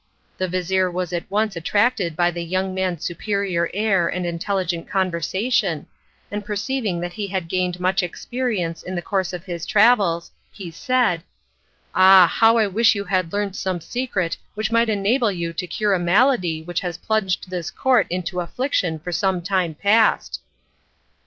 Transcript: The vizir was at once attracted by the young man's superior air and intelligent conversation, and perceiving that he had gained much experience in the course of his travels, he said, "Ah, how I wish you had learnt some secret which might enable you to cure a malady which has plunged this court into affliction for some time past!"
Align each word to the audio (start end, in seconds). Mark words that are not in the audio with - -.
The 0.39 0.47
vizir 0.47 0.89
was 0.89 1.13
at 1.13 1.29
once 1.29 1.55
attracted 1.55 2.15
by 2.15 2.31
the 2.31 2.41
young 2.43 2.73
man's 2.73 3.03
superior 3.03 3.69
air 3.71 4.07
and 4.07 4.25
intelligent 4.25 4.89
conversation, 4.89 5.85
and 6.31 6.43
perceiving 6.43 7.01
that 7.01 7.13
he 7.13 7.27
had 7.27 7.47
gained 7.47 7.79
much 7.79 8.01
experience 8.01 8.81
in 8.81 8.95
the 8.95 9.03
course 9.03 9.31
of 9.31 9.43
his 9.45 9.63
travels, 9.63 10.31
he 10.51 10.71
said, 10.71 11.21
"Ah, 11.93 12.25
how 12.25 12.57
I 12.57 12.65
wish 12.65 12.95
you 12.95 13.03
had 13.05 13.31
learnt 13.31 13.55
some 13.55 13.79
secret 13.79 14.37
which 14.55 14.71
might 14.71 14.89
enable 14.89 15.31
you 15.31 15.53
to 15.53 15.67
cure 15.67 15.93
a 15.93 15.99
malady 15.99 16.63
which 16.63 16.79
has 16.79 16.97
plunged 16.97 17.51
this 17.51 17.69
court 17.69 18.07
into 18.09 18.39
affliction 18.39 18.97
for 18.97 19.11
some 19.11 19.39
time 19.39 19.75
past!" 19.75 20.41